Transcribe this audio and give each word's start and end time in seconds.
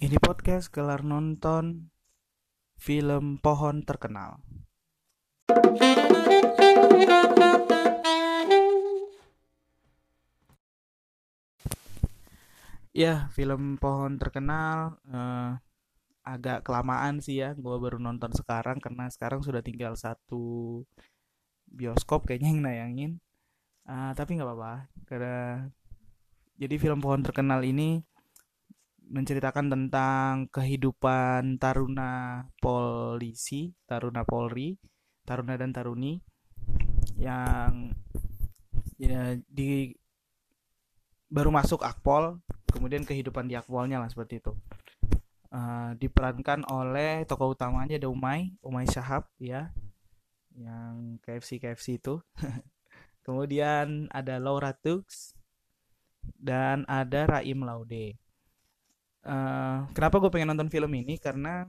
Ini 0.00 0.16
podcast 0.16 0.72
kelar 0.72 1.04
nonton 1.04 1.92
film 2.80 3.36
pohon 3.36 3.84
terkenal. 3.84 4.40
Ya, 12.96 13.28
film 13.36 13.76
pohon 13.76 14.16
terkenal 14.16 14.96
eh, 15.04 15.60
agak 16.24 16.64
kelamaan 16.64 17.20
sih 17.20 17.44
ya. 17.44 17.52
Gue 17.52 17.76
baru 17.76 18.00
nonton 18.00 18.32
sekarang 18.32 18.80
karena 18.80 19.04
sekarang 19.12 19.44
sudah 19.44 19.60
tinggal 19.60 20.00
satu 20.00 20.80
bioskop 21.68 22.24
kayaknya 22.24 22.48
yang 22.56 22.60
nayangin. 22.64 23.12
Ah, 23.84 24.16
tapi 24.16 24.40
nggak 24.40 24.48
apa-apa 24.48 24.88
karena 25.04 25.68
jadi 26.56 26.80
film 26.80 27.04
pohon 27.04 27.20
terkenal 27.20 27.60
ini 27.68 28.00
menceritakan 29.10 29.66
tentang 29.66 30.46
kehidupan 30.54 31.58
taruna 31.58 32.46
polisi, 32.62 33.74
taruna 33.82 34.22
Polri, 34.22 34.78
taruna 35.26 35.58
dan 35.58 35.74
taruni 35.74 36.22
yang 37.18 37.90
ya 38.96 39.34
di 39.50 39.90
baru 41.26 41.50
masuk 41.50 41.82
Akpol, 41.82 42.38
kemudian 42.70 43.02
kehidupan 43.02 43.50
di 43.50 43.58
Akpolnya 43.58 43.98
lah 43.98 44.06
seperti 44.06 44.38
itu. 44.38 44.54
Uh, 45.50 45.98
diperankan 45.98 46.62
oleh 46.70 47.26
tokoh 47.26 47.58
utamanya 47.58 47.98
ada 47.98 48.06
Umay, 48.06 48.54
Umay 48.62 48.86
Syahab 48.86 49.26
ya, 49.42 49.74
yang 50.54 51.18
KFC 51.26 51.58
KFC 51.58 51.98
itu. 51.98 52.22
kemudian 53.26 54.08
ada 54.14 54.40
Laura 54.40 54.72
Tux 54.72 55.34
dan 56.40 56.88
ada 56.88 57.28
Raim 57.28 57.60
Laude 57.62 58.16
uh, 59.26 59.88
kenapa 59.92 60.16
gue 60.20 60.30
pengen 60.32 60.54
nonton 60.54 60.72
film 60.72 60.90
ini? 60.94 61.16
Karena 61.16 61.66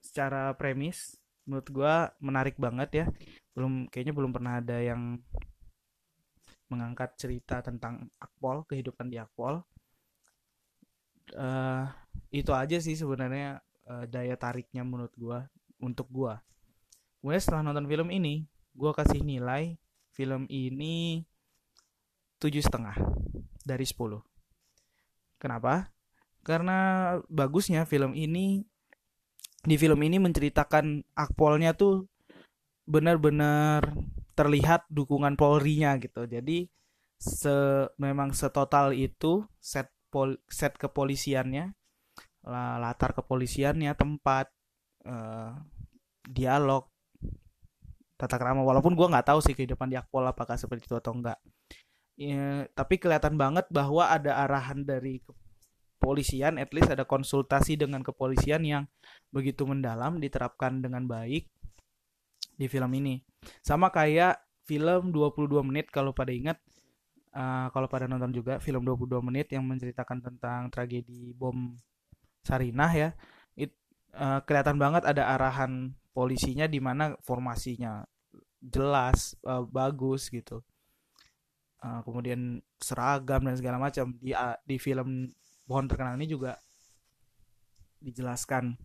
secara 0.00 0.52
premis 0.56 1.16
menurut 1.44 1.68
gue 1.68 1.94
menarik 2.22 2.56
banget 2.56 2.90
ya. 2.92 3.06
Belum 3.52 3.86
kayaknya 3.90 4.14
belum 4.16 4.32
pernah 4.32 4.58
ada 4.58 4.80
yang 4.80 5.20
mengangkat 6.72 7.14
cerita 7.20 7.60
tentang 7.60 8.08
Akpol 8.18 8.66
kehidupan 8.66 9.12
di 9.12 9.20
Akpol. 9.20 9.62
Uh, 11.32 11.88
itu 12.34 12.52
aja 12.52 12.76
sih 12.82 12.98
sebenarnya 12.98 13.62
uh, 13.88 14.04
daya 14.10 14.36
tariknya 14.36 14.84
menurut 14.84 15.12
gue 15.16 15.38
untuk 15.80 16.08
gue 16.10 16.34
kemudian 17.20 17.40
setelah 17.40 17.64
nonton 17.64 17.88
film 17.88 18.08
ini 18.12 18.44
gue 18.74 18.90
kasih 18.92 19.22
nilai 19.22 19.76
film 20.12 20.44
ini 20.50 21.24
tujuh 22.42 22.60
setengah 22.60 22.96
dari 23.64 23.86
10 23.86 24.20
kenapa 25.40 25.93
karena 26.44 26.78
bagusnya 27.32 27.88
film 27.88 28.12
ini 28.12 28.62
di 29.64 29.76
film 29.80 29.96
ini 30.04 30.20
menceritakan 30.20 31.16
akpolnya 31.16 31.72
tuh 31.72 32.04
benar-benar 32.84 33.96
terlihat 34.36 34.84
dukungan 34.92 35.40
Polri-nya 35.40 35.96
gitu. 35.96 36.28
Jadi 36.28 36.68
se 37.16 37.88
memang 37.96 38.36
setotal 38.36 38.92
itu 38.92 39.48
set 39.56 39.88
pol, 40.12 40.36
set 40.52 40.76
kepolisiannya, 40.76 41.72
latar 42.78 43.16
kepolisiannya, 43.16 43.96
tempat 43.96 44.52
uh, 45.08 45.56
dialog 46.28 46.84
tata 48.14 48.38
krama 48.38 48.62
walaupun 48.62 48.94
gue 48.94 49.10
nggak 49.10 49.26
tahu 49.26 49.40
sih 49.42 49.58
kehidupan 49.58 49.90
di 49.90 49.98
akpol 49.98 50.22
apakah 50.24 50.54
seperti 50.54 50.86
itu 50.86 50.94
atau 50.94 51.12
enggak 51.18 51.34
ya, 52.14 52.62
tapi 52.72 53.02
kelihatan 53.02 53.34
banget 53.34 53.66
bahwa 53.74 54.06
ada 54.06 54.38
arahan 54.46 54.86
dari 54.86 55.18
kepolisian, 56.04 56.60
at 56.60 56.68
least 56.76 56.92
ada 56.92 57.08
konsultasi 57.08 57.80
dengan 57.80 58.04
kepolisian 58.04 58.60
yang 58.60 58.84
begitu 59.32 59.64
mendalam 59.64 60.20
diterapkan 60.20 60.84
dengan 60.84 61.08
baik 61.08 61.48
di 62.60 62.66
film 62.68 62.92
ini. 62.92 63.24
Sama 63.64 63.88
kayak 63.88 64.36
film 64.68 65.16
22 65.16 65.64
menit 65.64 65.88
kalau 65.88 66.12
pada 66.12 66.28
ingat 66.28 66.60
uh, 67.32 67.72
kalau 67.72 67.88
pada 67.88 68.04
nonton 68.04 68.36
juga 68.36 68.60
film 68.60 68.84
22 68.84 69.24
menit 69.24 69.48
yang 69.48 69.64
menceritakan 69.64 70.20
tentang 70.20 70.68
tragedi 70.68 71.32
bom 71.32 71.72
Sarinah 72.44 72.92
ya. 72.92 73.08
It, 73.56 73.72
uh, 74.12 74.44
kelihatan 74.44 74.76
banget 74.76 75.08
ada 75.08 75.32
arahan 75.32 75.96
polisinya 76.12 76.68
di 76.68 76.84
mana 76.84 77.16
formasinya 77.24 78.04
jelas, 78.60 79.40
uh, 79.48 79.64
bagus 79.64 80.28
gitu. 80.28 80.60
Uh, 81.80 82.00
kemudian 82.04 82.60
seragam 82.76 83.44
dan 83.44 83.56
segala 83.56 83.76
macam 83.76 84.12
di 84.20 84.36
uh, 84.36 84.56
di 84.64 84.76
film 84.76 85.32
pohon 85.64 85.88
terkenal 85.88 86.16
ini 86.16 86.28
juga 86.28 86.60
dijelaskan 88.04 88.76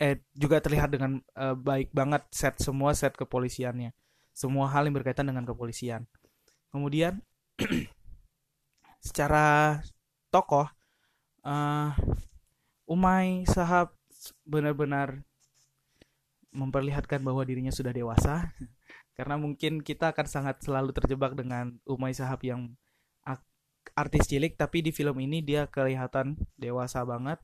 eh 0.00 0.18
juga 0.34 0.58
terlihat 0.58 0.90
dengan 0.90 1.22
uh, 1.38 1.54
baik 1.54 1.94
banget 1.94 2.26
set 2.34 2.58
semua 2.58 2.90
set 2.96 3.14
kepolisiannya. 3.14 3.94
Semua 4.32 4.66
hal 4.72 4.88
yang 4.88 4.96
berkaitan 4.96 5.28
dengan 5.28 5.44
kepolisian. 5.44 6.08
Kemudian 6.72 7.20
secara 9.06 9.78
tokoh 10.32 10.66
uh, 11.44 11.92
Umay 12.88 13.44
Sahab 13.46 13.94
benar-benar 14.42 15.22
memperlihatkan 16.52 17.22
bahwa 17.22 17.46
dirinya 17.46 17.70
sudah 17.70 17.94
dewasa. 17.94 18.50
Karena 19.16 19.36
mungkin 19.36 19.84
kita 19.84 20.10
akan 20.16 20.26
sangat 20.26 20.64
selalu 20.64 20.90
terjebak 20.96 21.36
dengan 21.36 21.78
Umay 21.84 22.16
Sahab 22.16 22.40
yang 22.42 22.72
artis 23.92 24.28
cilik 24.28 24.56
tapi 24.56 24.80
di 24.80 24.90
film 24.90 25.16
ini 25.20 25.44
dia 25.44 25.68
kelihatan 25.68 26.36
dewasa 26.56 27.04
banget 27.04 27.38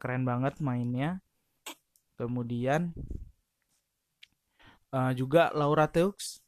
keren 0.00 0.24
banget 0.24 0.56
mainnya. 0.60 1.20
Kemudian 2.16 2.92
uh, 4.92 5.12
juga 5.16 5.52
Laura 5.56 5.88
Teux 5.88 6.44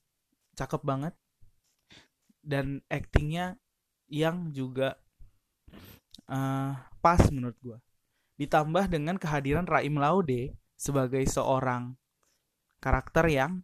cakep 0.56 0.82
banget. 0.84 1.14
Dan 2.42 2.82
aktingnya 2.90 3.54
yang 4.10 4.50
juga 4.50 4.98
uh, 6.26 6.74
pas 6.98 7.22
menurut 7.30 7.54
gue 7.62 7.78
ditambah 8.42 8.90
dengan 8.90 9.14
kehadiran 9.14 9.62
Raim 9.62 9.94
Laude 9.94 10.58
sebagai 10.74 11.22
seorang 11.30 11.94
karakter 12.82 13.30
yang 13.30 13.62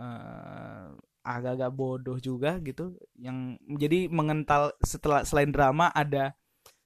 uh, 0.00 0.96
agak-agak 1.26 1.72
bodoh 1.74 2.18
juga 2.22 2.62
gitu 2.62 2.94
yang 3.18 3.58
jadi 3.66 4.06
mengental 4.06 4.70
setelah 4.78 5.26
selain 5.26 5.50
drama 5.50 5.90
ada 5.90 6.38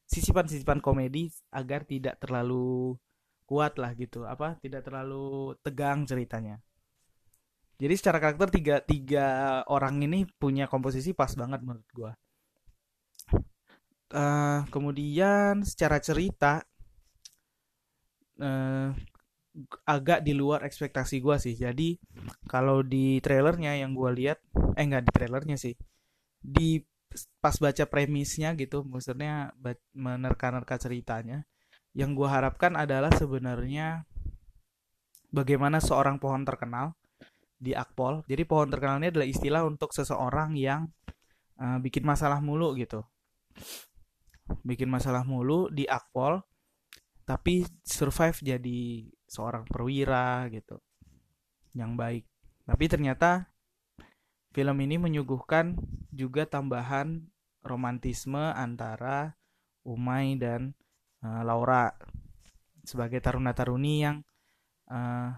sisipan-sisipan 0.08 0.80
komedi 0.80 1.28
agar 1.52 1.84
tidak 1.84 2.16
terlalu 2.18 2.96
kuat 3.44 3.76
lah 3.76 3.92
gitu 3.92 4.24
apa 4.24 4.56
tidak 4.64 4.88
terlalu 4.88 5.52
tegang 5.60 6.08
ceritanya. 6.08 6.56
Jadi 7.80 7.94
secara 7.96 8.20
karakter 8.20 8.48
tiga 8.52 8.76
tiga 8.84 9.26
orang 9.68 10.00
ini 10.04 10.28
punya 10.28 10.68
komposisi 10.68 11.12
pas 11.16 11.32
banget 11.32 11.60
menurut 11.64 11.88
gua. 11.92 12.12
Uh, 14.10 14.66
kemudian 14.74 15.62
secara 15.62 16.02
cerita 16.02 16.66
uh, 18.42 18.90
agak 19.82 20.22
di 20.22 20.30
luar 20.32 20.62
ekspektasi 20.62 21.18
gue 21.18 21.36
sih. 21.42 21.54
Jadi 21.58 21.98
kalau 22.46 22.86
di 22.86 23.18
trailernya 23.18 23.82
yang 23.82 23.94
gue 23.98 24.10
lihat, 24.14 24.38
eh 24.78 24.84
nggak 24.86 25.04
di 25.06 25.12
trailernya 25.12 25.56
sih, 25.58 25.74
di 26.38 26.78
pas 27.42 27.58
baca 27.58 27.84
premisnya 27.90 28.54
gitu, 28.54 28.86
maksudnya 28.86 29.50
menerka-nerka 29.98 30.78
ceritanya, 30.78 31.42
yang 31.90 32.14
gue 32.14 32.28
harapkan 32.30 32.78
adalah 32.78 33.10
sebenarnya 33.10 34.06
bagaimana 35.34 35.82
seorang 35.82 36.22
pohon 36.22 36.46
terkenal 36.46 36.94
di 37.58 37.74
Akpol. 37.74 38.22
Jadi 38.30 38.42
pohon 38.46 38.70
terkenal 38.70 39.02
ini 39.02 39.10
adalah 39.10 39.26
istilah 39.26 39.62
untuk 39.66 39.90
seseorang 39.90 40.54
yang 40.54 40.86
uh, 41.58 41.82
bikin 41.82 42.06
masalah 42.06 42.38
mulu 42.38 42.78
gitu, 42.78 43.02
bikin 44.62 44.86
masalah 44.86 45.26
mulu 45.26 45.66
di 45.66 45.90
Akpol, 45.90 46.38
tapi 47.30 47.62
survive 47.86 48.42
jadi 48.42 49.06
seorang 49.30 49.62
perwira 49.70 50.50
gitu 50.50 50.82
yang 51.78 51.94
baik. 51.94 52.26
Tapi 52.66 52.84
ternyata 52.90 53.46
film 54.50 54.74
ini 54.82 54.98
menyuguhkan 54.98 55.78
juga 56.10 56.42
tambahan 56.50 57.22
romantisme 57.62 58.50
antara 58.50 59.38
Umay 59.86 60.34
dan 60.42 60.74
uh, 61.22 61.46
Laura 61.46 61.94
sebagai 62.82 63.22
taruna-taruni 63.22 63.94
yang 64.02 64.26
uh, 64.90 65.30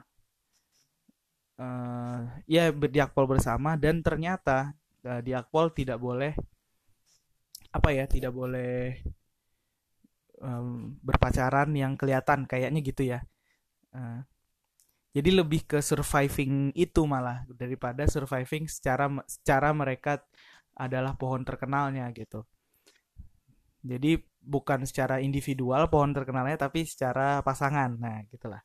uh, 1.60 2.20
ya 2.48 2.72
berdiakpol 2.72 3.36
bersama 3.36 3.76
dan 3.76 4.00
ternyata 4.00 4.72
uh, 5.04 5.20
diakpol 5.20 5.76
tidak 5.76 6.00
boleh 6.00 6.32
apa 7.68 7.88
ya 7.92 8.08
tidak 8.08 8.32
boleh 8.32 8.96
um, 10.42 10.98
berpacaran 11.00 11.70
yang 11.72 11.94
kelihatan 11.94 12.44
kayaknya 12.44 12.80
gitu 12.82 13.02
ya. 13.06 13.22
Uh, 13.94 14.26
jadi 15.12 15.44
lebih 15.44 15.68
ke 15.68 15.78
surviving 15.84 16.72
itu 16.74 17.04
malah 17.04 17.44
daripada 17.52 18.08
surviving 18.08 18.64
secara 18.66 19.06
secara 19.28 19.70
mereka 19.76 20.24
adalah 20.72 21.14
pohon 21.14 21.44
terkenalnya 21.44 22.08
gitu. 22.16 22.42
Jadi 23.84 24.16
bukan 24.42 24.88
secara 24.88 25.22
individual 25.22 25.86
pohon 25.92 26.16
terkenalnya 26.16 26.58
tapi 26.58 26.88
secara 26.88 27.44
pasangan 27.44 27.92
nah 28.00 28.24
gitulah. 28.32 28.64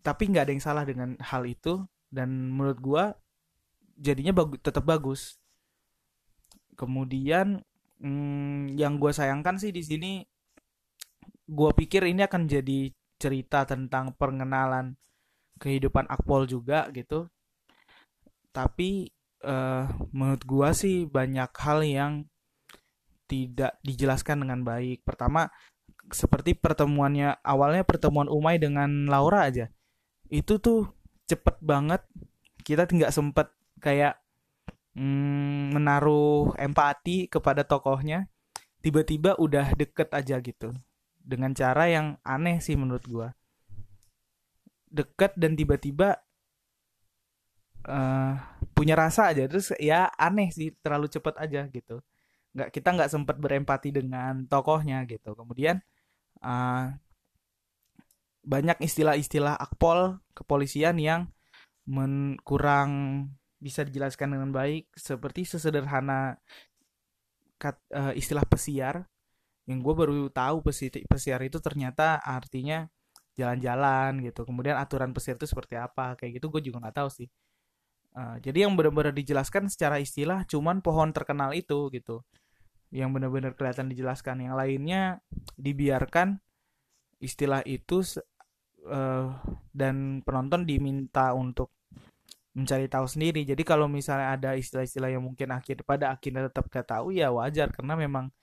Tapi 0.00 0.22
nggak 0.28 0.44
ada 0.48 0.52
yang 0.52 0.64
salah 0.64 0.84
dengan 0.84 1.16
hal 1.20 1.44
itu 1.48 1.84
dan 2.12 2.28
menurut 2.52 2.78
gua 2.84 3.04
jadinya 3.96 4.36
bagus 4.36 4.60
tetap 4.60 4.84
bagus. 4.84 5.40
Kemudian 6.76 7.64
hmm, 8.00 8.74
yang 8.74 8.96
gue 8.96 9.12
sayangkan 9.12 9.60
sih 9.60 9.70
di 9.70 9.84
sini 9.84 10.12
gue 11.50 11.70
pikir 11.74 12.06
ini 12.06 12.24
akan 12.24 12.46
jadi 12.46 12.90
cerita 13.20 13.68
tentang 13.68 14.16
pengenalan 14.16 14.96
kehidupan 15.60 16.08
Akpol 16.08 16.48
juga 16.48 16.88
gitu. 16.94 17.28
Tapi 18.50 19.12
uh, 19.44 19.86
menurut 20.10 20.42
gue 20.42 20.68
sih 20.72 20.96
banyak 21.04 21.52
hal 21.52 21.84
yang 21.84 22.12
tidak 23.28 23.76
dijelaskan 23.84 24.42
dengan 24.42 24.64
baik. 24.64 25.04
Pertama 25.04 25.52
seperti 26.10 26.58
pertemuannya 26.58 27.38
awalnya 27.44 27.86
pertemuan 27.86 28.26
Umay 28.26 28.58
dengan 28.58 29.06
Laura 29.06 29.46
aja 29.46 29.70
itu 30.30 30.56
tuh 30.62 30.88
cepet 31.26 31.58
banget. 31.60 32.02
Kita 32.62 32.86
nggak 32.86 33.12
sempet 33.12 33.50
kayak 33.82 34.19
mm, 34.94 35.76
menaruh 35.76 36.54
empati 36.58 37.30
kepada 37.30 37.62
tokohnya 37.62 38.26
tiba-tiba 38.80 39.36
udah 39.36 39.76
deket 39.76 40.10
aja 40.10 40.40
gitu. 40.40 40.72
Dengan 41.20 41.52
cara 41.52 41.86
yang 41.86 42.16
aneh 42.24 42.58
sih 42.64 42.74
menurut 42.74 43.04
gua. 43.06 43.28
Deket 44.90 45.36
dan 45.38 45.54
tiba-tiba 45.54 46.18
uh, 47.86 48.34
punya 48.72 48.96
rasa 48.96 49.30
aja. 49.30 49.46
Terus 49.46 49.76
ya 49.78 50.10
aneh 50.16 50.50
sih 50.50 50.74
terlalu 50.80 51.06
cepet 51.12 51.34
aja 51.38 51.68
gitu. 51.70 52.02
Nggak 52.56 52.68
kita 52.74 52.88
nggak 52.96 53.10
sempat 53.12 53.36
berempati 53.38 53.94
dengan 53.94 54.48
tokohnya 54.48 55.04
gitu. 55.06 55.36
Kemudian 55.36 55.78
uh, 56.42 56.90
banyak 58.40 58.80
istilah-istilah 58.80 59.60
akpol 59.60 60.18
kepolisian 60.32 60.96
yang 60.96 61.28
men 61.84 62.40
kurang 62.42 62.90
bisa 63.60 63.84
dijelaskan 63.84 64.34
dengan 64.34 64.50
baik 64.50 64.88
seperti 64.96 65.44
sesederhana 65.44 66.40
kat, 67.60 67.76
uh, 67.92 68.16
istilah 68.16 68.42
pesiar. 68.48 69.04
Yang 69.68 69.78
gue 69.86 69.94
baru 69.94 70.16
tahu 70.32 70.64
pesiar 71.06 71.40
itu 71.46 71.60
ternyata 71.62 72.18
artinya 72.24 72.88
jalan-jalan 73.36 74.24
gitu. 74.24 74.42
Kemudian 74.48 74.80
aturan 74.80 75.12
pesiar 75.12 75.36
itu 75.38 75.46
seperti 75.46 75.78
apa 75.78 76.16
kayak 76.18 76.40
gitu 76.40 76.50
gue 76.50 76.72
juga 76.72 76.88
nggak 76.88 76.96
tahu 76.96 77.10
sih. 77.12 77.28
Uh, 78.10 78.42
jadi 78.42 78.66
yang 78.66 78.74
benar-benar 78.74 79.14
dijelaskan 79.14 79.70
secara 79.70 80.02
istilah 80.02 80.42
cuman 80.48 80.82
pohon 80.82 81.14
terkenal 81.14 81.54
itu 81.54 81.92
gitu. 81.94 82.24
Yang 82.90 83.20
benar-benar 83.20 83.52
kelihatan 83.54 83.86
dijelaskan. 83.92 84.42
Yang 84.50 84.54
lainnya 84.56 85.02
dibiarkan 85.54 86.42
istilah 87.22 87.62
itu 87.68 88.02
uh, 88.88 89.36
dan 89.70 90.24
penonton 90.26 90.66
diminta 90.66 91.36
untuk 91.36 91.70
mencari 92.54 92.90
tahu 92.90 93.06
sendiri. 93.06 93.46
Jadi 93.46 93.62
kalau 93.62 93.86
misalnya 93.86 94.34
ada 94.34 94.50
istilah-istilah 94.58 95.10
yang 95.14 95.22
mungkin 95.22 95.54
akhir 95.54 95.86
pada 95.86 96.10
akhirnya 96.10 96.50
tetap 96.50 96.66
gak 96.66 96.90
tahu 96.90 97.14
ya 97.14 97.30
wajar 97.30 97.70
karena 97.70 97.94
memang 97.94 98.34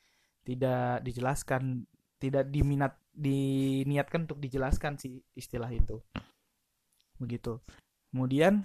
tidak 0.47 1.03
dijelaskan, 1.03 1.83
tidak 2.17 2.47
diminat 2.47 2.95
diniatkan 3.11 4.29
untuk 4.29 4.39
dijelaskan 4.39 4.95
si 4.95 5.19
istilah 5.35 5.67
itu. 5.73 5.99
Begitu. 7.19 7.59
Kemudian 8.13 8.63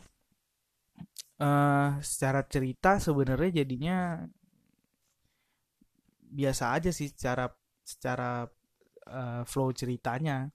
uh, 1.43 1.99
secara 1.99 2.47
cerita 2.47 3.03
sebenarnya 3.03 3.65
jadinya 3.65 4.23
biasa 6.33 6.79
aja 6.79 6.91
sih 6.95 7.11
secara 7.11 7.51
secara 7.83 8.47
uh, 9.11 9.43
flow 9.43 9.75
ceritanya. 9.75 10.53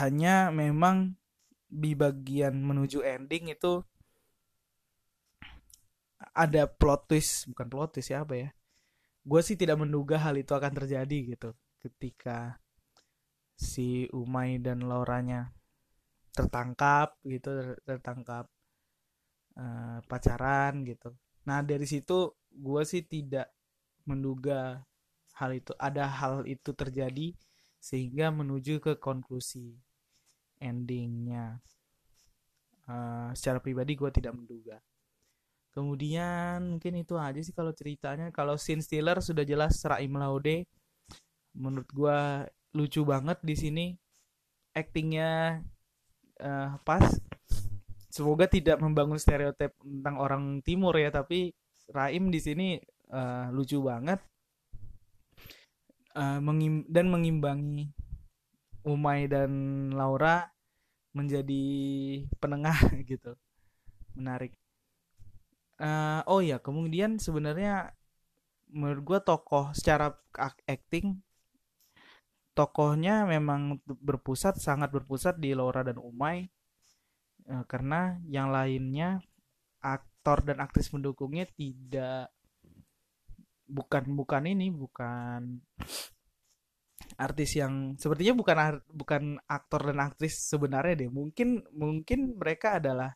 Hanya 0.00 0.48
memang 0.54 1.18
di 1.72 1.96
bagian 1.96 2.52
menuju 2.60 3.00
ending 3.00 3.48
itu 3.48 3.80
ada 6.36 6.68
plot 6.68 7.08
twist 7.08 7.48
bukan 7.48 7.66
plot 7.72 7.96
twist 7.96 8.12
ya 8.12 8.28
apa 8.28 8.34
ya? 8.36 8.48
Gue 9.24 9.40
sih 9.40 9.56
tidak 9.56 9.80
menduga 9.80 10.20
hal 10.20 10.36
itu 10.36 10.52
akan 10.52 10.72
terjadi 10.76 11.18
gitu 11.32 11.56
ketika 11.80 12.60
si 13.56 14.04
Umay 14.12 14.60
dan 14.60 14.84
Lauranya 14.84 15.50
tertangkap 16.36 17.16
gitu 17.24 17.76
tertangkap 17.88 18.44
uh, 19.56 19.98
pacaran 20.04 20.84
gitu. 20.84 21.16
Nah 21.48 21.64
dari 21.64 21.88
situ 21.88 22.36
gue 22.52 22.82
sih 22.84 23.00
tidak 23.08 23.48
menduga 24.04 24.84
hal 25.40 25.50
itu 25.56 25.72
ada 25.80 26.04
hal 26.04 26.44
itu 26.44 26.76
terjadi 26.76 27.32
sehingga 27.80 28.30
menuju 28.30 28.78
ke 28.78 29.00
konklusi 29.00 29.74
endingnya. 30.62 31.58
Uh, 32.86 33.34
secara 33.34 33.58
pribadi 33.58 33.98
gue 33.98 34.10
tidak 34.14 34.38
menduga. 34.38 34.78
Kemudian 35.72 36.76
mungkin 36.76 37.00
itu 37.00 37.18
aja 37.18 37.40
sih 37.42 37.56
kalau 37.56 37.74
ceritanya. 37.74 38.30
Kalau 38.30 38.54
scene 38.54 38.84
stealer 38.84 39.18
sudah 39.18 39.42
jelas 39.42 39.80
Raim 39.82 40.14
Laude 40.14 40.68
menurut 41.56 41.88
gue 41.90 42.20
lucu 42.78 43.02
banget 43.02 43.42
di 43.42 43.54
sini. 43.58 43.86
Actingnya 44.76 45.60
uh, 46.40 46.76
pas. 46.86 47.02
Semoga 48.12 48.44
tidak 48.44 48.76
membangun 48.84 49.16
stereotip 49.16 49.72
tentang 49.80 50.20
orang 50.20 50.60
timur 50.60 50.92
ya 51.00 51.08
tapi 51.08 51.56
Raim 51.88 52.28
di 52.28 52.40
sini 52.44 52.68
uh, 53.08 53.48
lucu 53.48 53.80
banget. 53.80 54.20
Uh, 56.12 56.36
mengim 56.44 56.84
dan 56.92 57.08
mengimbangi 57.08 57.88
Umay 58.84 59.32
dan 59.32 59.88
Laura 59.96 60.51
menjadi 61.12 61.64
penengah 62.40 62.76
gitu. 63.10 63.36
Menarik. 64.16 64.56
Uh, 65.80 66.22
oh 66.28 66.40
ya 66.44 66.62
kemudian 66.62 67.18
sebenarnya 67.18 67.90
menurut 68.70 69.02
gue 69.02 69.18
tokoh 69.24 69.74
secara 69.74 70.14
acting 70.68 71.18
tokohnya 72.52 73.24
memang 73.24 73.80
berpusat 73.84 74.60
sangat 74.60 74.92
berpusat 74.92 75.40
di 75.40 75.56
Laura 75.56 75.84
dan 75.84 75.96
Umay. 76.00 76.48
Uh, 77.48 77.64
karena 77.66 78.20
yang 78.30 78.54
lainnya 78.54 79.18
aktor 79.82 80.46
dan 80.46 80.62
aktris 80.62 80.86
pendukungnya 80.92 81.50
tidak 81.58 82.30
bukan 83.66 84.04
bukan 84.14 84.44
ini 84.46 84.68
bukan 84.68 85.64
artis 87.18 87.56
yang 87.58 87.98
sepertinya 87.98 88.34
bukan 88.36 88.56
bukan 88.92 89.22
aktor 89.48 89.92
dan 89.92 89.98
aktris 90.04 90.38
sebenarnya 90.48 91.06
deh. 91.06 91.10
Mungkin 91.12 91.64
mungkin 91.74 92.36
mereka 92.38 92.78
adalah 92.80 93.12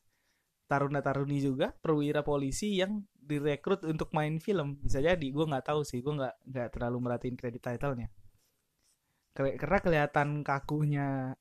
taruna-taruni 0.67 1.39
juga 1.39 1.71
perwira 1.71 2.27
polisi 2.27 2.79
yang 2.79 3.03
direkrut 3.15 3.87
untuk 3.87 4.11
main 4.13 4.39
film. 4.43 4.79
Bisa 4.83 4.99
jadi 5.03 5.27
gue 5.27 5.45
nggak 5.47 5.67
tahu 5.73 5.83
sih. 5.87 6.03
Gue 6.03 6.19
nggak 6.19 6.35
nggak 6.47 6.69
terlalu 6.75 6.99
merhatiin 7.03 7.37
kredit 7.39 7.63
titlenya. 7.63 8.09
Karena 9.37 9.79
kelihatan 9.85 10.41
kakunya 10.41 11.37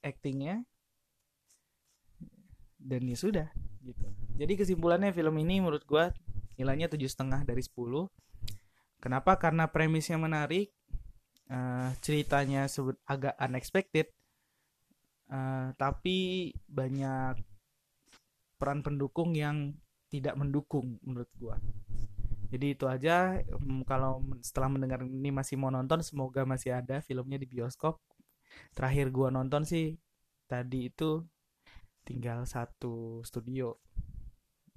actingnya 0.00 0.64
dan 2.80 3.02
ya 3.02 3.16
sudah 3.18 3.48
gitu. 3.82 4.06
Jadi 4.36 4.52
kesimpulannya 4.56 5.10
film 5.10 5.34
ini 5.42 5.58
menurut 5.58 5.82
gue 5.84 6.04
nilainya 6.56 6.88
tujuh 6.92 7.10
setengah 7.10 7.44
dari 7.44 7.60
10 7.60 8.08
kenapa? 9.02 9.36
Karena 9.36 9.68
premisnya 9.68 10.16
menarik 10.16 10.75
uh, 11.50 11.90
ceritanya 12.02 12.66
sebut 12.70 12.96
agak 13.06 13.34
unexpected. 13.38 14.10
Uh, 15.26 15.74
tapi 15.74 16.50
banyak 16.70 17.42
peran 18.56 18.80
pendukung 18.86 19.34
yang 19.34 19.74
tidak 20.06 20.38
mendukung 20.38 21.02
menurut 21.02 21.30
gua. 21.36 21.58
Jadi 22.46 22.78
itu 22.78 22.86
aja 22.86 23.42
um, 23.58 23.82
kalau 23.82 24.22
setelah 24.38 24.70
mendengar 24.70 25.02
ini 25.02 25.34
masih 25.34 25.58
mau 25.58 25.68
nonton 25.74 25.98
semoga 26.06 26.46
masih 26.46 26.78
ada 26.78 27.02
filmnya 27.02 27.42
di 27.42 27.46
bioskop. 27.50 27.98
Terakhir 28.72 29.10
gua 29.10 29.34
nonton 29.34 29.66
sih 29.66 29.98
tadi 30.46 30.94
itu 30.94 31.26
tinggal 32.06 32.46
satu 32.46 33.20
studio 33.26 33.74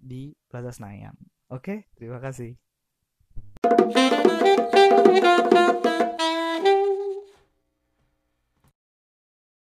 di 0.02 0.34
Plaza 0.50 0.74
Senayan. 0.74 1.14
Oke 1.54 1.86
terima 1.94 2.18
kasih 2.18 2.58